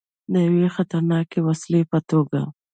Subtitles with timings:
[0.31, 2.41] د یوې خطرناکې وسلې په توګه.